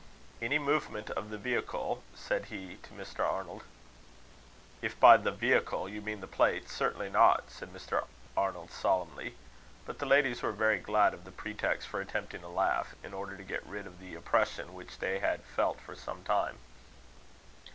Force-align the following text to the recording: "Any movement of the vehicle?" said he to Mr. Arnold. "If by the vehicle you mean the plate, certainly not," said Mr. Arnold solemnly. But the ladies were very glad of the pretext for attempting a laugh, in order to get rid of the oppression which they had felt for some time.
"Any 0.41 0.57
movement 0.57 1.11
of 1.11 1.29
the 1.29 1.37
vehicle?" 1.37 2.01
said 2.15 2.45
he 2.47 2.77
to 2.77 2.89
Mr. 2.89 3.19
Arnold. 3.23 3.63
"If 4.81 4.99
by 4.99 5.15
the 5.17 5.29
vehicle 5.31 5.87
you 5.87 6.01
mean 6.01 6.21
the 6.21 6.27
plate, 6.27 6.69
certainly 6.71 7.07
not," 7.07 7.51
said 7.51 7.71
Mr. 7.71 8.05
Arnold 8.35 8.71
solemnly. 8.71 9.35
But 9.85 9.99
the 9.99 10.07
ladies 10.07 10.41
were 10.41 10.53
very 10.53 10.79
glad 10.79 11.13
of 11.13 11.23
the 11.23 11.31
pretext 11.31 11.87
for 11.87 12.01
attempting 12.01 12.43
a 12.43 12.49
laugh, 12.49 12.95
in 13.03 13.13
order 13.13 13.37
to 13.37 13.43
get 13.43 13.63
rid 13.63 13.85
of 13.85 13.99
the 13.99 14.15
oppression 14.15 14.73
which 14.73 14.97
they 14.97 15.19
had 15.19 15.43
felt 15.43 15.79
for 15.79 15.93
some 15.95 16.23
time. 16.23 16.57